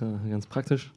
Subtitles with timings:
[0.00, 0.92] Ganz praktisch.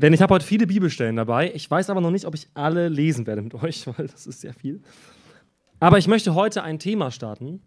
[0.00, 1.52] Denn ich habe heute viele Bibelstellen dabei.
[1.52, 4.40] Ich weiß aber noch nicht, ob ich alle lesen werde mit euch, weil das ist
[4.40, 4.80] sehr viel.
[5.78, 7.62] Aber ich möchte heute ein Thema starten,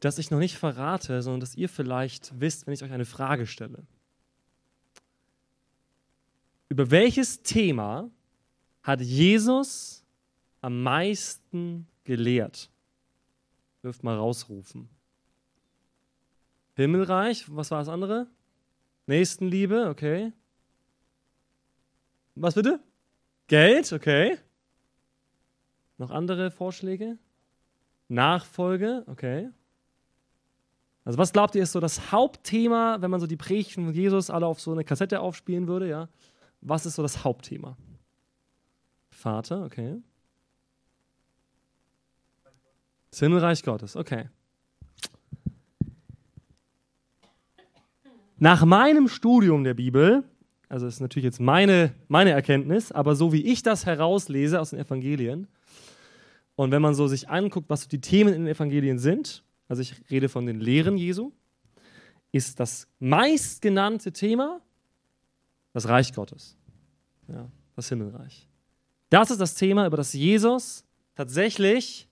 [0.00, 3.46] das ich noch nicht verrate, sondern das ihr vielleicht wisst, wenn ich euch eine Frage
[3.46, 3.86] stelle.
[6.70, 8.10] Über welches Thema
[8.82, 10.02] hat Jesus
[10.62, 12.70] am meisten gelehrt?
[13.82, 14.88] Dürft mal rausrufen.
[16.80, 18.26] Himmelreich, was war das andere?
[19.06, 20.32] Nächstenliebe, okay.
[22.34, 22.80] Was bitte?
[23.48, 24.38] Geld, okay.
[25.98, 27.18] Noch andere Vorschläge?
[28.08, 29.50] Nachfolge, okay.
[31.04, 34.30] Also was glaubt ihr ist so das Hauptthema, wenn man so die Predigten von Jesus
[34.30, 36.08] alle auf so eine Kassette aufspielen würde, ja?
[36.62, 37.76] Was ist so das Hauptthema?
[39.10, 40.00] Vater, okay.
[43.10, 44.30] Das Himmelreich Gottes, okay.
[48.42, 50.24] Nach meinem Studium der Bibel,
[50.70, 54.78] also ist natürlich jetzt meine, meine Erkenntnis, aber so wie ich das herauslese aus den
[54.78, 55.46] Evangelien,
[56.56, 59.82] und wenn man so sich anguckt, was so die Themen in den Evangelien sind, also
[59.82, 61.32] ich rede von den Lehren Jesu,
[62.32, 64.62] ist das meistgenannte Thema
[65.74, 66.56] das Reich Gottes,
[67.28, 68.48] ja, das Himmelreich.
[69.10, 72.08] Das ist das Thema, über das Jesus tatsächlich,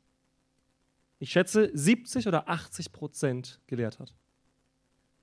[1.20, 4.12] ich schätze, 70 oder 80 Prozent gelehrt hat.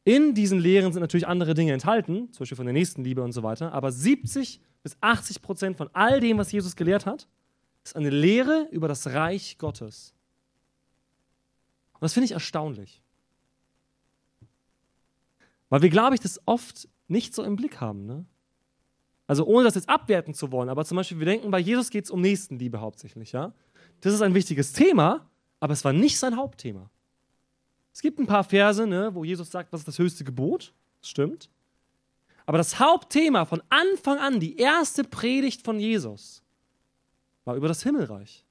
[0.05, 3.41] In diesen Lehren sind natürlich andere Dinge enthalten, zum Beispiel von der Nächstenliebe und so
[3.41, 7.27] weiter, aber 70 bis 80 Prozent von all dem, was Jesus gelehrt hat,
[7.83, 10.13] ist eine Lehre über das Reich Gottes.
[11.93, 13.01] Und das finde ich erstaunlich.
[15.69, 18.05] Weil wir, glaube ich, das oft nicht so im Blick haben.
[18.05, 18.25] Ne?
[19.25, 22.05] Also ohne das jetzt abwerten zu wollen, aber zum Beispiel, wir denken, bei Jesus geht
[22.05, 23.31] es um Nächstenliebe hauptsächlich.
[23.31, 23.53] Ja?
[24.01, 25.27] Das ist ein wichtiges Thema,
[25.59, 26.91] aber es war nicht sein Hauptthema.
[27.95, 30.73] Es gibt ein paar Verse, ne, wo Jesus sagt, was ist das höchste Gebot?
[30.99, 31.49] Das stimmt.
[32.45, 36.43] Aber das Hauptthema von Anfang an, die erste Predigt von Jesus,
[37.45, 38.43] war über das Himmelreich.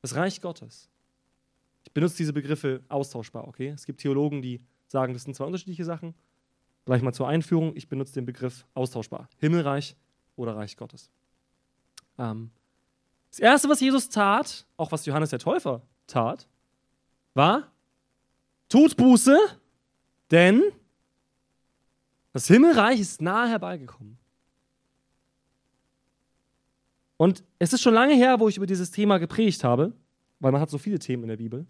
[0.00, 0.90] Das Reich Gottes.
[1.84, 3.68] Ich benutze diese Begriffe austauschbar, okay?
[3.68, 6.12] Es gibt Theologen, die sagen, das sind zwei unterschiedliche Sachen.
[6.84, 9.28] Gleich mal zur Einführung, ich benutze den Begriff austauschbar.
[9.38, 9.94] Himmelreich
[10.34, 11.12] oder Reich Gottes.
[12.18, 12.50] Ähm,
[13.30, 16.48] das Erste, was Jesus tat, auch was Johannes der Täufer tat,
[17.34, 17.71] war,
[18.72, 19.36] tut Buße,
[20.30, 20.62] denn
[22.32, 24.16] das Himmelreich ist nahe herbeigekommen.
[27.18, 29.92] Und es ist schon lange her, wo ich über dieses Thema gepredigt habe,
[30.40, 31.66] weil man hat so viele Themen in der Bibel.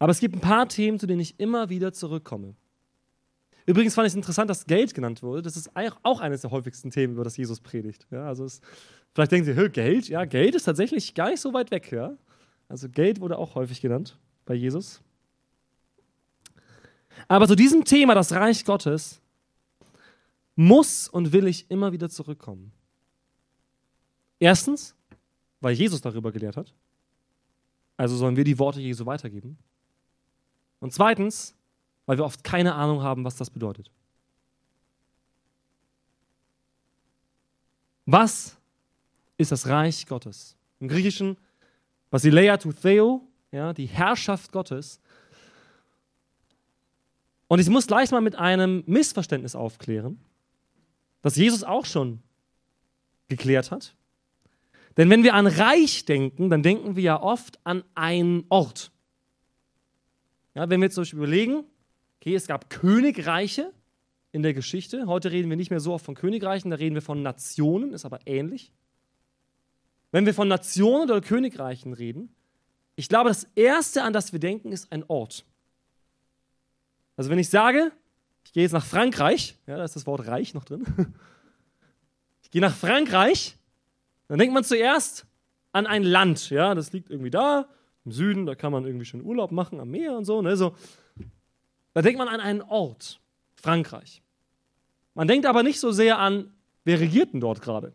[0.00, 2.56] Aber es gibt ein paar Themen, zu denen ich immer wieder zurückkomme.
[3.66, 5.42] Übrigens fand ich es interessant, dass Geld genannt wurde.
[5.42, 5.70] Das ist
[6.02, 8.06] auch eines der häufigsten Themen, über das Jesus predigt.
[8.10, 8.60] Ja, also es,
[9.14, 10.08] vielleicht denken Sie, Geld?
[10.08, 11.92] Ja, Geld ist tatsächlich gar nicht so weit weg.
[11.92, 12.16] Ja?
[12.68, 15.02] Also Geld wurde auch häufig genannt bei Jesus.
[17.28, 19.20] Aber zu diesem Thema, das Reich Gottes,
[20.54, 22.72] muss und will ich immer wieder zurückkommen.
[24.38, 24.94] Erstens,
[25.60, 26.72] weil Jesus darüber gelehrt hat.
[27.96, 29.58] Also sollen wir die Worte Jesu weitergeben.
[30.80, 31.54] Und zweitens,
[32.04, 33.90] weil wir oft keine Ahnung haben, was das bedeutet.
[38.04, 38.56] Was
[39.36, 40.56] ist das Reich Gottes?
[40.78, 41.36] Im Griechischen
[42.10, 45.00] Basileia tu Theo, ja, die Herrschaft Gottes.
[47.48, 50.20] Und ich muss gleich mal mit einem Missverständnis aufklären,
[51.22, 52.20] das Jesus auch schon
[53.28, 53.94] geklärt hat.
[54.96, 58.90] Denn wenn wir an Reich denken, dann denken wir ja oft an einen Ort.
[60.54, 61.64] Ja, wenn wir jetzt zum Beispiel überlegen,
[62.20, 63.72] okay, es gab Königreiche
[64.32, 65.06] in der Geschichte.
[65.06, 68.04] Heute reden wir nicht mehr so oft von Königreichen, da reden wir von Nationen, ist
[68.04, 68.72] aber ähnlich.
[70.12, 72.34] Wenn wir von Nationen oder Königreichen reden,
[72.96, 75.44] ich glaube, das Erste, an das wir denken, ist ein Ort.
[77.16, 77.92] Also wenn ich sage,
[78.44, 80.84] ich gehe jetzt nach Frankreich, ja, da ist das Wort Reich noch drin.
[82.42, 83.58] Ich gehe nach Frankreich,
[84.28, 85.26] dann denkt man zuerst
[85.72, 87.68] an ein Land, ja, das liegt irgendwie da,
[88.04, 90.76] im Süden, da kann man irgendwie schön Urlaub machen am Meer und so, ne, so.
[91.92, 93.20] Da denkt man an einen Ort,
[93.56, 94.22] Frankreich.
[95.14, 96.52] Man denkt aber nicht so sehr an,
[96.84, 97.92] wer regiert denn dort gerade?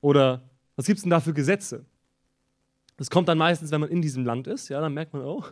[0.00, 1.84] Oder was gibt es denn da für Gesetze?
[2.96, 5.44] Das kommt dann meistens, wenn man in diesem Land ist, ja, dann merkt man, oh,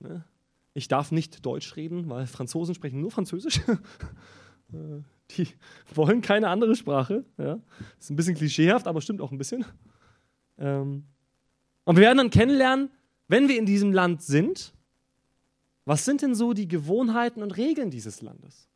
[0.00, 0.24] Ne?
[0.74, 3.60] Ich darf nicht Deutsch reden, weil Franzosen sprechen nur Französisch.
[4.70, 5.00] Äh,
[5.30, 5.48] die
[5.94, 7.24] wollen keine andere Sprache.
[7.38, 7.58] Ja.
[7.98, 9.64] Ist ein bisschen klischeehaft, aber stimmt auch ein bisschen.
[10.58, 11.06] Ähm,
[11.84, 12.90] und wir werden dann kennenlernen,
[13.28, 14.74] wenn wir in diesem Land sind,
[15.86, 18.68] was sind denn so die Gewohnheiten und Regeln dieses Landes?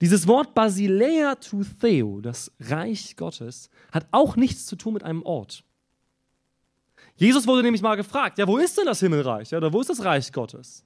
[0.00, 5.22] Dieses Wort Basilea to Theo, das Reich Gottes, hat auch nichts zu tun mit einem
[5.22, 5.64] Ort.
[7.16, 9.50] Jesus wurde nämlich mal gefragt, ja, wo ist denn das Himmelreich?
[9.50, 10.84] Ja, oder wo ist das Reich Gottes?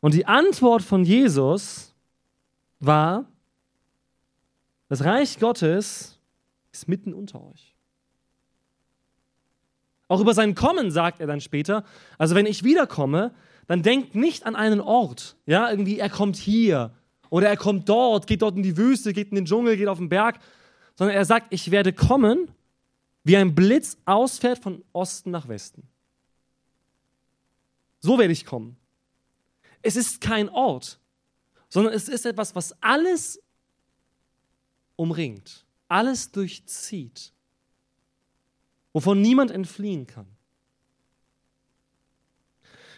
[0.00, 1.94] Und die Antwort von Jesus
[2.78, 3.26] war,
[4.88, 6.18] das Reich Gottes
[6.72, 7.74] ist mitten unter euch.
[10.08, 11.84] Auch über sein Kommen sagt er dann später,
[12.18, 13.32] also wenn ich wiederkomme,
[13.68, 16.90] dann denkt nicht an einen Ort, ja, irgendwie er kommt hier
[17.28, 19.98] oder er kommt dort, geht dort in die Wüste, geht in den Dschungel, geht auf
[19.98, 20.40] den Berg,
[20.96, 22.48] sondern er sagt, ich werde kommen,
[23.24, 25.82] wie ein Blitz ausfährt von Osten nach Westen.
[28.00, 28.76] So werde ich kommen.
[29.82, 30.98] Es ist kein Ort,
[31.68, 33.40] sondern es ist etwas, was alles
[34.96, 37.32] umringt, alles durchzieht,
[38.92, 40.26] wovon niemand entfliehen kann.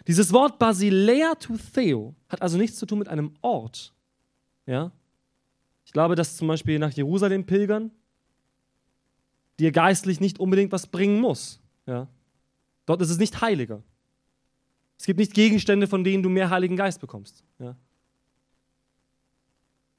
[0.07, 3.93] Dieses Wort Basilea to Theo hat also nichts zu tun mit einem Ort.
[4.65, 4.91] Ja?
[5.85, 7.91] Ich glaube, dass zum Beispiel nach Jerusalem pilgern
[9.59, 11.61] dir geistlich nicht unbedingt was bringen muss.
[11.85, 12.07] Ja?
[12.85, 13.83] Dort ist es nicht heiliger.
[14.97, 17.43] Es gibt nicht Gegenstände, von denen du mehr Heiligen Geist bekommst.
[17.59, 17.75] Ja?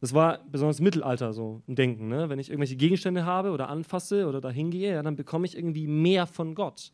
[0.00, 2.08] Das war besonders im Mittelalter so ein Denken.
[2.08, 2.28] Ne?
[2.28, 5.86] Wenn ich irgendwelche Gegenstände habe oder anfasse oder dahin gehe, ja, dann bekomme ich irgendwie
[5.86, 6.92] mehr von Gott.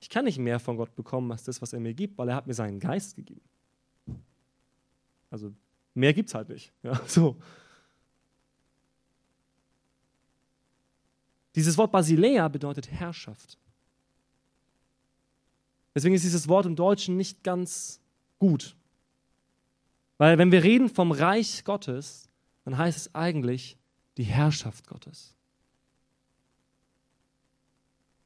[0.00, 2.36] Ich kann nicht mehr von Gott bekommen als das, was er mir gibt, weil er
[2.36, 3.42] hat mir seinen Geist gegeben.
[5.30, 5.52] Also
[5.94, 6.72] mehr gibt es halt nicht.
[6.82, 7.36] Ja, so.
[11.56, 13.58] Dieses Wort Basilea bedeutet Herrschaft.
[15.94, 18.00] Deswegen ist dieses Wort im Deutschen nicht ganz
[18.38, 18.76] gut.
[20.18, 22.28] Weil wenn wir reden vom Reich Gottes,
[22.64, 23.78] dann heißt es eigentlich
[24.18, 25.34] die Herrschaft Gottes.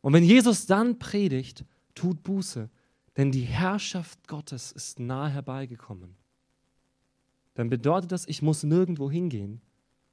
[0.01, 2.69] Und wenn Jesus dann predigt, tut Buße,
[3.17, 6.17] denn die Herrschaft Gottes ist nahe herbeigekommen.
[7.55, 9.61] Dann bedeutet das, ich muss nirgendwo hingehen,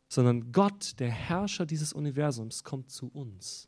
[0.07, 3.67] sondern Gott, der Herrscher dieses Universums, kommt zu uns.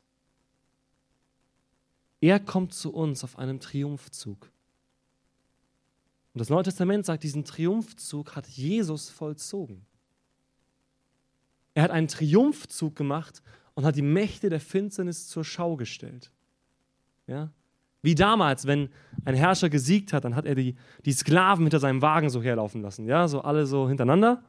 [2.21, 4.51] Er kommt zu uns auf einem Triumphzug.
[6.33, 9.85] Und das Neue Testament sagt, diesen Triumphzug hat Jesus vollzogen.
[11.73, 13.41] Er hat einen Triumphzug gemacht
[13.73, 16.31] und hat die Mächte der Finsternis zur Schau gestellt.
[17.27, 17.51] Ja?
[18.01, 18.89] Wie damals, wenn
[19.25, 20.75] ein Herrscher gesiegt hat, dann hat er die,
[21.05, 23.05] die Sklaven hinter seinem Wagen so herlaufen lassen.
[23.05, 23.27] Ja?
[23.27, 24.43] So alle so hintereinander.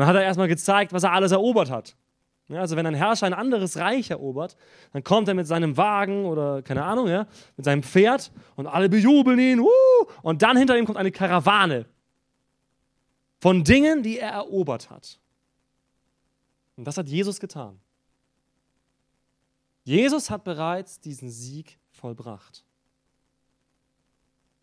[0.00, 1.94] Dann hat er erstmal gezeigt, was er alles erobert hat.
[2.48, 4.56] Ja, also wenn ein Herrscher ein anderes Reich erobert,
[4.94, 7.26] dann kommt er mit seinem Wagen oder keine Ahnung, ja,
[7.58, 9.60] mit seinem Pferd und alle bejubeln ihn.
[9.60, 9.68] Uh,
[10.22, 11.84] und dann hinter ihm kommt eine Karawane
[13.40, 15.20] von Dingen, die er erobert hat.
[16.76, 17.78] Und das hat Jesus getan.
[19.84, 22.64] Jesus hat bereits diesen Sieg vollbracht.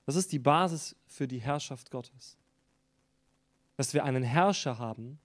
[0.08, 2.40] Das ist die Basis für die Herrschaft Gottes.
[3.76, 5.20] Dass wir einen Herrscher haben,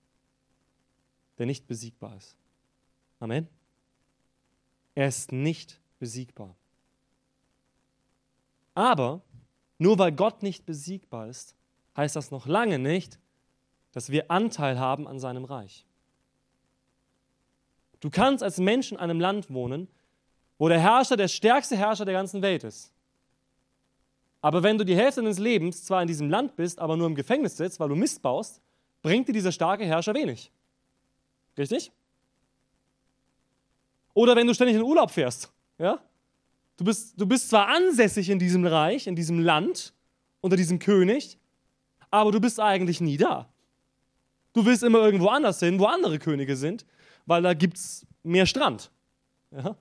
[1.43, 2.37] der nicht besiegbar ist.
[3.19, 3.49] Amen.
[4.95, 6.55] Er ist nicht besiegbar.
[8.75, 9.23] Aber
[9.77, 11.57] nur weil Gott nicht besiegbar ist,
[11.97, 13.19] heißt das noch lange nicht,
[13.91, 15.85] dass wir Anteil haben an seinem Reich.
[17.99, 19.89] Du kannst als Mensch in einem Land wohnen,
[20.59, 22.93] wo der Herrscher der stärkste Herrscher der ganzen Welt ist.
[24.41, 27.17] Aber wenn du die Hälfte deines Lebens zwar in diesem Land bist, aber nur im
[27.17, 28.61] Gefängnis sitzt, weil du Mist baust,
[29.03, 30.53] bringt dir dieser starke Herrscher wenig.
[31.57, 31.93] Richtig?
[34.15, 35.53] Oder wenn du ständig in Urlaub fährst.
[35.79, 36.01] Ja?
[36.77, 39.95] Du, bist, du bist zwar ansässig in diesem Reich, in diesem Land,
[40.41, 41.39] unter diesem König,
[42.11, 43.49] aber du bist eigentlich nie da.
[44.53, 46.85] Du willst immer irgendwo anders hin, wo andere Könige sind,
[47.25, 48.91] weil da gibt es mehr Strand.
[49.51, 49.77] Ja?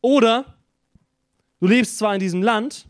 [0.00, 0.58] Oder
[1.60, 2.88] du lebst zwar in diesem Land,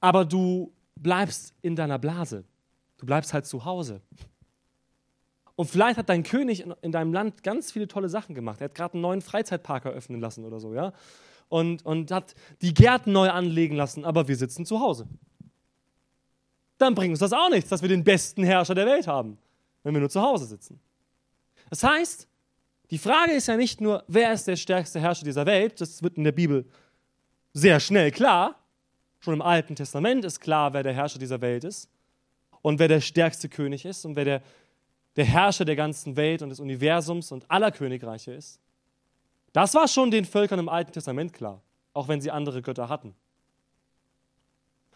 [0.00, 2.44] aber du bleibst in deiner Blase.
[3.02, 4.00] Du bleibst halt zu Hause.
[5.56, 8.60] Und vielleicht hat dein König in, deinem Land ganz viele tolle Sachen gemacht.
[8.60, 10.92] Er hat gerade einen neuen Freizeitpark eröffnen lassen oder so, ja.
[11.48, 15.08] Und, und hat die Gärten neu anlegen lassen, aber wir sitzen zu Hause.
[16.78, 19.36] Dann bringt uns das auch nichts, dass wir den besten Herrscher der Welt haben,
[19.82, 20.78] wenn wir nur zu Hause sitzen.
[21.70, 22.28] Das heißt,
[22.92, 26.18] die Frage ist ja nicht nur, wer ist der stärkste Herrscher dieser Welt, das wird
[26.18, 26.66] in der Bibel
[27.52, 28.60] sehr schnell klar.
[29.18, 31.88] Schon im Alten Testament ist klar, wer der Herrscher dieser Welt ist
[32.62, 34.42] und wer der stärkste König ist und wer der
[35.16, 38.60] der Herrscher der ganzen Welt und des Universums und aller Königreiche ist.
[39.52, 43.14] Das war schon den Völkern im Alten Testament klar, auch wenn sie andere Götter hatten.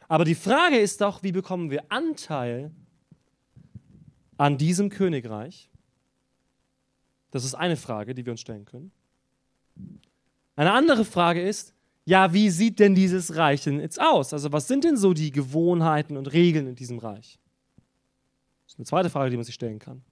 [0.08, 2.70] Aber die Frage ist doch, wie bekommen wir Anteil
[4.38, 5.68] an diesem Königreich?
[7.32, 8.92] Das ist eine Frage, die wir uns stellen können.
[10.54, 11.74] Eine andere Frage ist,
[12.06, 14.32] ja, wie sieht denn dieses Reich denn jetzt aus?
[14.32, 17.38] Also was sind denn so die Gewohnheiten und Regeln in diesem Reich?
[18.76, 20.02] Ist eine zweite Frage, die man sich stellen kann.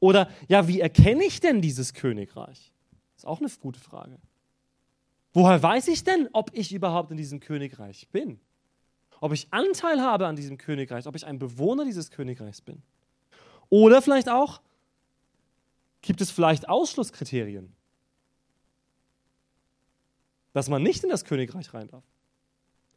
[0.00, 2.72] Oder ja, wie erkenne ich denn dieses Königreich?
[3.16, 4.18] Ist auch eine gute Frage.
[5.32, 8.40] Woher weiß ich denn, ob ich überhaupt in diesem Königreich bin?
[9.20, 12.82] Ob ich Anteil habe an diesem Königreich, ob ich ein Bewohner dieses Königreichs bin?
[13.68, 14.60] Oder vielleicht auch,
[16.02, 17.72] gibt es vielleicht Ausschlusskriterien,
[20.52, 22.02] dass man nicht in das Königreich rein darf?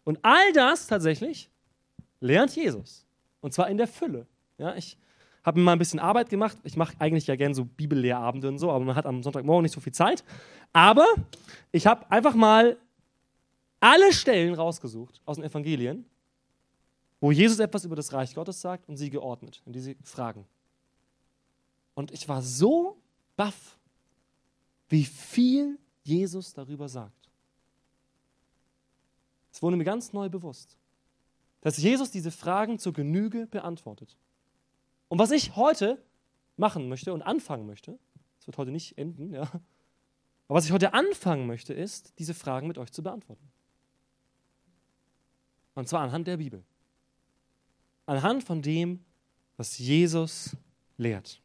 [0.06, 1.52] Und all das tatsächlich
[2.20, 3.06] lernt Jesus.
[3.42, 4.26] Und zwar in der Fülle.
[4.58, 4.98] Ja, ich
[5.44, 6.58] habe mir mal ein bisschen Arbeit gemacht.
[6.64, 9.74] Ich mache eigentlich ja gerne so Bibellehrabende und so, aber man hat am Sonntagmorgen nicht
[9.74, 10.24] so viel Zeit.
[10.72, 11.06] Aber
[11.72, 12.78] ich habe einfach mal
[13.80, 16.06] alle Stellen rausgesucht aus den Evangelien,
[17.20, 20.46] wo Jesus etwas über das Reich Gottes sagt und sie geordnet in diese Fragen.
[21.94, 22.98] Und ich war so
[23.36, 23.78] baff,
[24.88, 27.30] wie viel Jesus darüber sagt.
[29.52, 30.78] Es wurde mir ganz neu bewusst,
[31.62, 34.18] dass Jesus diese Fragen zur Genüge beantwortet.
[35.14, 36.04] Und was ich heute
[36.58, 38.00] machen möchte und anfangen möchte,
[38.38, 42.66] das wird heute nicht enden, ja, aber was ich heute anfangen möchte, ist, diese Fragen
[42.66, 43.48] mit euch zu beantworten.
[45.76, 46.64] Und zwar anhand der Bibel.
[48.08, 49.06] Anhand von dem,
[49.56, 50.58] was Jesus
[50.98, 51.44] lehrt.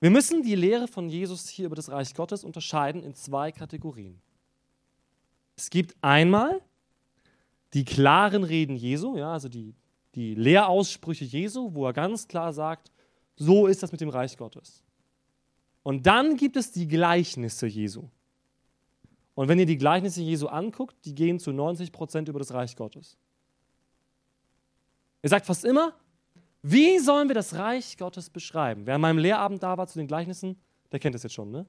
[0.00, 4.20] Wir müssen die Lehre von Jesus hier über das Reich Gottes unterscheiden in zwei Kategorien.
[5.56, 6.60] Es gibt einmal
[7.74, 9.74] die klaren Reden Jesu, ja, also die,
[10.14, 12.90] die Lehraussprüche Jesu, wo er ganz klar sagt,
[13.36, 14.82] so ist das mit dem Reich Gottes.
[15.82, 18.08] Und dann gibt es die Gleichnisse Jesu.
[19.34, 22.76] Und wenn ihr die Gleichnisse Jesu anguckt, die gehen zu 90 Prozent über das Reich
[22.76, 23.16] Gottes.
[25.22, 25.94] Er sagt fast immer,
[26.62, 28.86] wie sollen wir das Reich Gottes beschreiben?
[28.86, 30.60] Wer an meinem Lehrabend da war zu den Gleichnissen,
[30.92, 31.66] der kennt das jetzt schon, ne?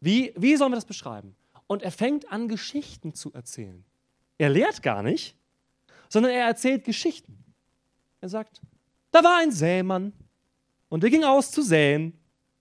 [0.00, 1.36] Wie, wie sollen wir das beschreiben?
[1.66, 3.84] Und er fängt an, Geschichten zu erzählen.
[4.38, 5.36] Er lehrt gar nicht,
[6.08, 7.44] sondern er erzählt Geschichten.
[8.20, 8.60] Er sagt,
[9.10, 10.12] da war ein Sämann
[10.88, 12.18] und der ging aus zu säen.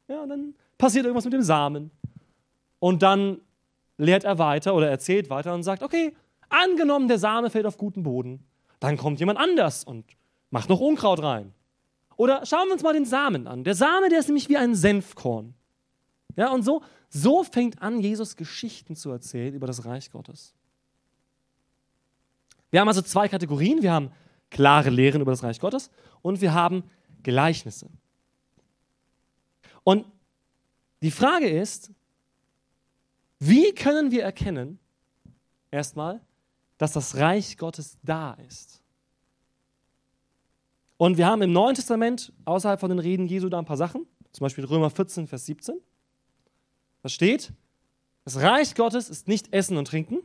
[0.08, 1.92] Ja, und dann passiert irgendwas mit dem Samen.
[2.80, 3.42] Und dann
[3.98, 6.16] lehrt er weiter oder erzählt weiter und sagt, okay,
[6.50, 8.46] angenommen, der Same fällt auf guten Boden.
[8.80, 10.06] Dann kommt jemand anders und
[10.50, 11.54] macht noch Unkraut rein.
[12.16, 13.64] Oder schauen wir uns mal den Samen an.
[13.64, 15.54] Der Same, der ist nämlich wie ein Senfkorn.
[16.36, 20.54] Ja, und so, so fängt an, Jesus Geschichten zu erzählen über das Reich Gottes.
[22.72, 23.82] Wir haben also zwei Kategorien.
[23.82, 24.12] Wir haben
[24.50, 25.90] klare Lehren über das Reich Gottes
[26.22, 26.84] und wir haben
[27.24, 27.90] Gleichnisse.
[29.84, 30.06] Und
[31.02, 31.92] die Frage ist,
[33.40, 34.80] wie können wir erkennen,
[35.70, 36.22] erstmal,
[36.78, 38.82] dass das Reich Gottes da ist?
[40.98, 44.08] Und wir haben im Neuen Testament außerhalb von den Reden Jesu da ein paar Sachen,
[44.32, 45.80] zum Beispiel Römer 14, Vers 17.
[47.04, 47.54] Da steht,
[48.24, 50.20] das Reich Gottes ist nicht Essen und Trinken,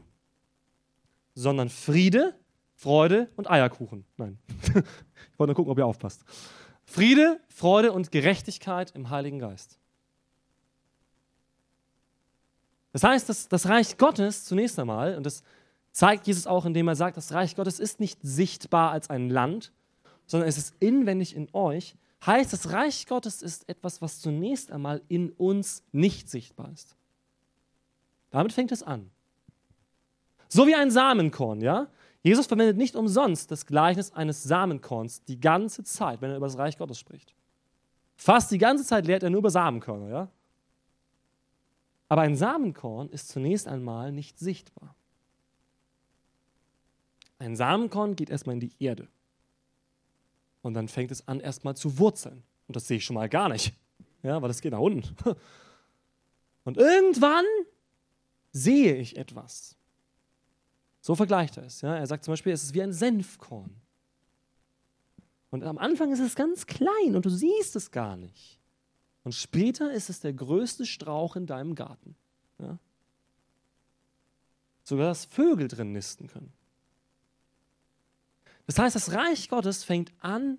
[1.35, 2.35] sondern Friede,
[2.75, 4.05] Freude und Eierkuchen.
[4.17, 6.25] Nein, ich wollte nur gucken, ob ihr aufpasst.
[6.85, 9.79] Friede, Freude und Gerechtigkeit im Heiligen Geist.
[12.93, 15.43] Das heißt, dass das Reich Gottes zunächst einmal, und das
[15.93, 19.73] zeigt Jesus auch, indem er sagt, das Reich Gottes ist nicht sichtbar als ein Land,
[20.27, 21.95] sondern es ist inwendig in euch,
[22.27, 26.97] heißt, das Reich Gottes ist etwas, was zunächst einmal in uns nicht sichtbar ist.
[28.31, 29.12] Damit fängt es an.
[30.53, 31.89] So wie ein Samenkorn, ja?
[32.23, 36.59] Jesus verwendet nicht umsonst das Gleichnis eines Samenkorns die ganze Zeit, wenn er über das
[36.59, 37.35] Reich Gottes spricht.
[38.17, 40.29] Fast die ganze Zeit lehrt er nur über Samenkörner, ja?
[42.11, 44.95] Aber ein Samenkorn ist zunächst einmal nicht sichtbar.
[47.39, 49.09] Ein Samenkorn geht erstmal in die Erde.
[50.61, 52.43] Und dann fängt es an, erstmal zu wurzeln.
[52.69, 53.73] Und das sehe ich schon mal gar nicht.
[54.23, 55.17] Ja, weil das geht nach unten.
[56.65, 57.47] Und irgendwann
[58.53, 59.79] sehe ich etwas.
[61.03, 61.81] So vergleicht er es.
[61.81, 61.97] Ja?
[61.97, 63.75] Er sagt zum Beispiel, es ist wie ein Senfkorn.
[65.51, 68.59] Und am Anfang ist es ganz klein und du siehst es gar nicht.
[69.25, 72.17] Und später ist es der größte Strauch in deinem Garten.
[72.59, 72.79] Ja?
[74.85, 76.53] Sogar dass Vögel drin nisten können.
[78.67, 80.59] Das heißt, das Reich Gottes fängt an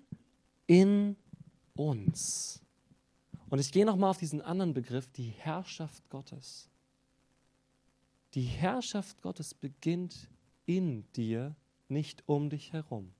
[0.66, 1.16] in
[1.74, 2.62] uns.
[3.48, 6.68] Und ich gehe nochmal auf diesen anderen Begriff, die Herrschaft Gottes.
[8.34, 10.28] Die Herrschaft Gottes beginnt
[10.66, 11.54] in dir,
[11.88, 13.12] nicht um dich herum.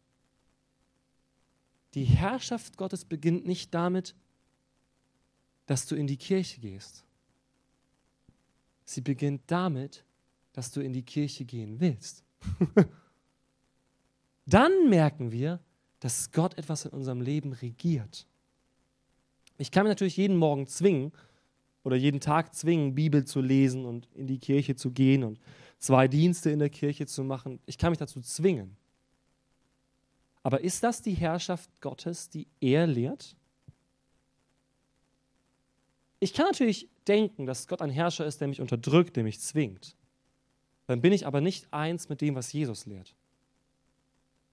[1.94, 4.14] Die Herrschaft Gottes beginnt nicht damit,
[5.66, 7.04] dass du in die Kirche gehst.
[8.84, 10.04] Sie beginnt damit,
[10.52, 12.24] dass du in die Kirche gehen willst.
[14.46, 15.60] Dann merken wir,
[16.00, 18.26] dass Gott etwas in unserem Leben regiert.
[19.56, 21.12] Ich kann mir natürlich jeden Morgen zwingen,
[21.84, 25.38] oder jeden Tag zwingen, Bibel zu lesen und in die Kirche zu gehen und
[25.78, 27.60] zwei Dienste in der Kirche zu machen.
[27.66, 28.76] Ich kann mich dazu zwingen.
[30.42, 33.36] Aber ist das die Herrschaft Gottes, die er lehrt?
[36.20, 39.96] Ich kann natürlich denken, dass Gott ein Herrscher ist, der mich unterdrückt, der mich zwingt.
[40.86, 43.14] Dann bin ich aber nicht eins mit dem, was Jesus lehrt.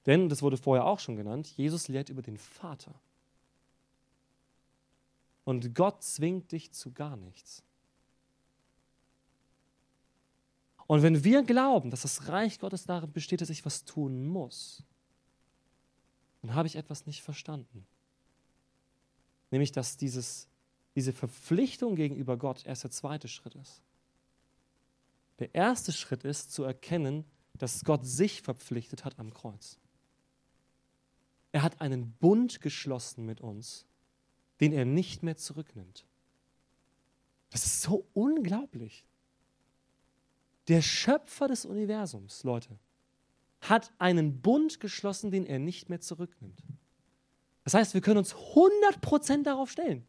[0.06, 2.94] Denn, das wurde vorher auch schon genannt, Jesus lehrt über den Vater.
[5.44, 7.64] Und Gott zwingt dich zu gar nichts.
[10.92, 14.84] Und wenn wir glauben, dass das Reich Gottes darin besteht, dass ich was tun muss,
[16.42, 17.88] dann habe ich etwas nicht verstanden.
[19.52, 20.50] Nämlich, dass dieses,
[20.94, 23.82] diese Verpflichtung gegenüber Gott erst der zweite Schritt ist.
[25.40, 29.80] Der erste Schritt ist zu erkennen, dass Gott sich verpflichtet hat am Kreuz.
[31.54, 33.86] Er hat einen Bund geschlossen mit uns,
[34.60, 36.06] den er nicht mehr zurücknimmt.
[37.50, 39.06] Das ist so unglaublich.
[40.68, 42.78] Der Schöpfer des Universums, Leute,
[43.62, 46.64] hat einen Bund geschlossen, den er nicht mehr zurücknimmt.
[47.64, 50.06] Das heißt, wir können uns 100% darauf stellen.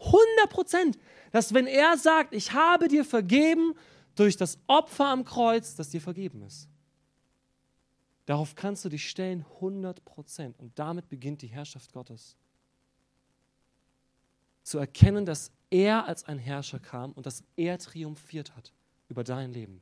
[0.00, 0.98] 100%,
[1.32, 3.74] dass wenn er sagt, ich habe dir vergeben
[4.14, 6.68] durch das Opfer am Kreuz, das dir vergeben ist.
[8.26, 10.58] Darauf kannst du dich stellen, 100 Prozent.
[10.58, 12.36] Und damit beginnt die Herrschaft Gottes.
[14.62, 18.72] Zu erkennen, dass er als ein Herrscher kam und dass er triumphiert hat
[19.14, 19.80] über dein Leben.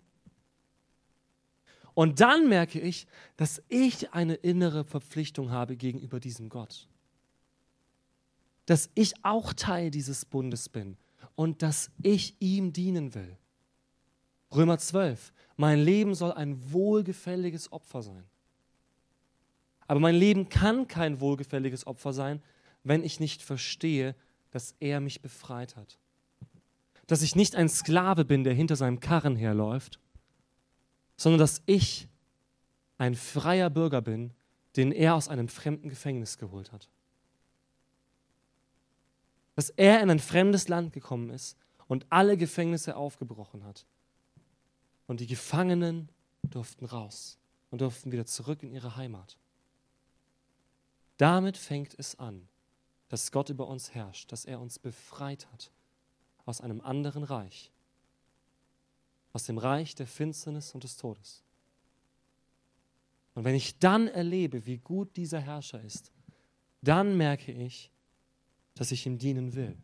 [1.94, 3.06] Und dann merke ich,
[3.38, 6.86] dass ich eine innere Verpflichtung habe gegenüber diesem Gott.
[8.66, 10.98] Dass ich auch Teil dieses Bundes bin
[11.34, 13.38] und dass ich ihm dienen will.
[14.54, 15.32] Römer 12.
[15.56, 18.24] Mein Leben soll ein wohlgefälliges Opfer sein.
[19.86, 22.42] Aber mein Leben kann kein wohlgefälliges Opfer sein,
[22.84, 24.14] wenn ich nicht verstehe,
[24.50, 25.98] dass er mich befreit hat.
[27.12, 30.00] Dass ich nicht ein Sklave bin, der hinter seinem Karren herläuft,
[31.18, 32.08] sondern dass ich
[32.96, 34.32] ein freier Bürger bin,
[34.76, 36.88] den er aus einem fremden Gefängnis geholt hat.
[39.56, 43.84] Dass er in ein fremdes Land gekommen ist und alle Gefängnisse aufgebrochen hat.
[45.06, 46.08] Und die Gefangenen
[46.44, 47.36] durften raus
[47.70, 49.36] und durften wieder zurück in ihre Heimat.
[51.18, 52.48] Damit fängt es an,
[53.10, 55.70] dass Gott über uns herrscht, dass er uns befreit hat
[56.44, 57.70] aus einem anderen Reich,
[59.32, 61.42] aus dem Reich der Finsternis und des Todes.
[63.34, 66.12] Und wenn ich dann erlebe, wie gut dieser Herrscher ist,
[66.82, 67.90] dann merke ich,
[68.74, 69.76] dass ich ihm dienen will.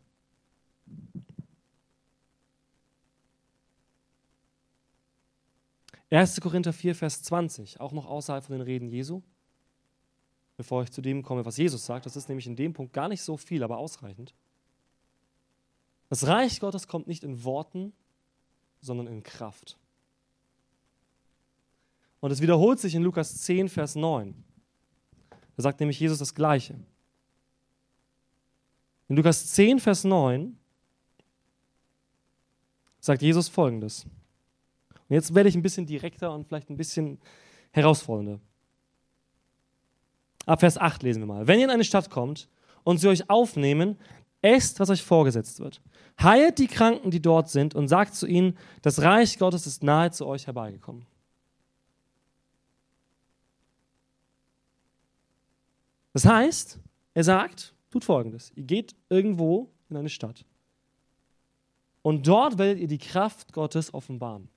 [6.11, 9.21] Erste Korinther 4, Vers 20, auch noch außerhalb von den Reden Jesu
[10.59, 12.05] bevor ich zu dem komme, was Jesus sagt.
[12.05, 14.33] Das ist nämlich in dem Punkt gar nicht so viel, aber ausreichend.
[16.09, 17.93] Das Reich Gottes kommt nicht in Worten,
[18.81, 19.77] sondern in Kraft.
[22.19, 24.33] Und es wiederholt sich in Lukas 10, Vers 9.
[25.55, 26.75] Da sagt nämlich Jesus das Gleiche.
[29.07, 30.57] In Lukas 10, Vers 9
[32.99, 34.05] sagt Jesus folgendes.
[35.07, 37.19] Und jetzt werde ich ein bisschen direkter und vielleicht ein bisschen
[37.71, 38.39] herausfordernder.
[40.45, 41.47] Ab Vers 8 lesen wir mal.
[41.47, 42.49] Wenn ihr in eine Stadt kommt
[42.83, 43.97] und sie euch aufnehmen,
[44.41, 45.81] esst, was euch vorgesetzt wird.
[46.21, 50.11] Heilt die Kranken, die dort sind, und sagt zu ihnen, das Reich Gottes ist nahe
[50.11, 51.05] zu euch herbeigekommen.
[56.13, 56.79] Das heißt,
[57.13, 58.51] er sagt, tut folgendes.
[58.55, 60.43] Ihr geht irgendwo in eine Stadt.
[62.01, 64.49] Und dort werdet ihr die Kraft Gottes offenbaren.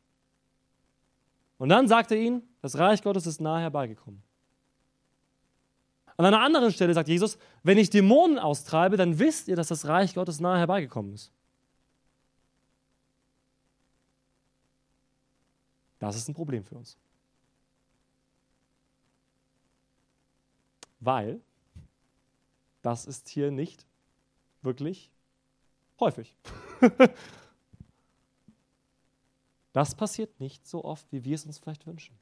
[1.58, 4.22] Und dann sagt er ihnen, das Reich Gottes ist nahe herbeigekommen.
[6.16, 9.86] An einer anderen Stelle sagt Jesus, wenn ich Dämonen austreibe, dann wisst ihr, dass das
[9.86, 11.32] Reich Gottes nahe herbeigekommen ist.
[16.02, 16.98] Das ist ein Problem für uns.
[20.98, 21.40] Weil
[22.82, 23.86] das ist hier nicht
[24.62, 25.12] wirklich
[26.00, 26.34] häufig.
[29.72, 32.18] das passiert nicht so oft, wie wir es uns vielleicht wünschen.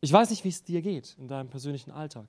[0.00, 2.26] Ich weiß nicht, wie es dir geht in deinem persönlichen Alltag.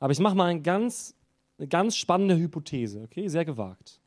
[0.00, 1.14] Aber ich mache mal eine ganz,
[1.56, 3.28] eine ganz spannende Hypothese, okay?
[3.28, 4.00] Sehr gewagt.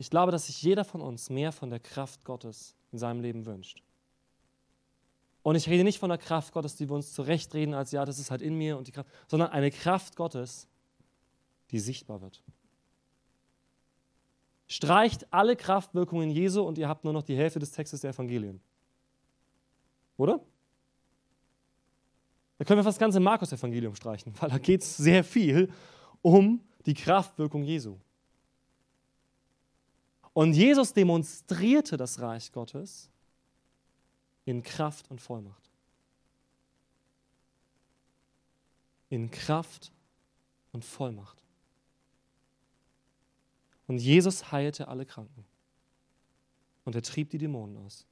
[0.00, 3.44] Ich glaube, dass sich jeder von uns mehr von der Kraft Gottes in seinem Leben
[3.44, 3.82] wünscht.
[5.42, 8.18] Und ich rede nicht von der Kraft Gottes, die wir uns zurechtreden, als ja, das
[8.18, 10.68] ist halt in mir und die Kraft, sondern eine Kraft Gottes,
[11.70, 12.42] die sichtbar wird.
[14.68, 18.62] Streicht alle Kraftwirkungen Jesu und ihr habt nur noch die Hälfte des Textes der Evangelien.
[20.16, 20.40] Oder?
[22.56, 25.70] Da können wir fast das ganze Markus-Evangelium streichen, weil da geht es sehr viel
[26.22, 27.98] um die Kraftwirkung Jesu.
[30.32, 33.10] Und Jesus demonstrierte das Reich Gottes
[34.44, 35.70] in Kraft und Vollmacht.
[39.08, 39.92] In Kraft
[40.72, 41.42] und Vollmacht.
[43.88, 45.44] Und Jesus heilte alle Kranken.
[46.84, 48.06] Und er trieb die Dämonen aus.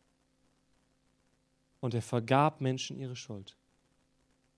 [1.80, 3.56] Und er vergab Menschen ihre Schuld.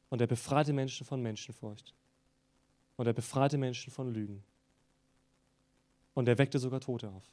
[0.09, 1.95] Und er befreite Menschen von Menschenfurcht.
[2.97, 4.43] Und er befreite Menschen von Lügen.
[6.15, 7.25] Und er weckte sogar Tote auf.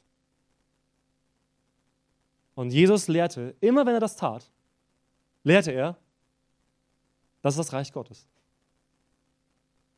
[2.58, 4.50] Und Jesus lehrte, immer wenn er das tat,
[5.44, 5.96] lehrte er,
[7.40, 8.26] das ist das Reich Gottes.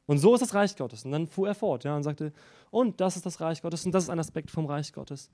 [0.04, 1.06] Und so ist das Reich Gottes.
[1.06, 2.34] Und dann fuhr er fort ja, und sagte,
[2.70, 5.30] und das ist das Reich Gottes und das ist ein Aspekt vom Reich Gottes.